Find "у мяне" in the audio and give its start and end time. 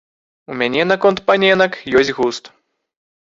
0.51-0.85